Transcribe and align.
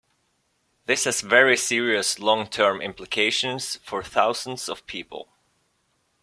This 0.87 1.03
has 1.03 1.21
very 1.21 1.55
serious 1.55 2.17
long-term 2.17 2.81
implications 2.81 3.75
for 3.83 4.01
thousands 4.01 4.67
of 4.67 4.87
people. 4.87 5.29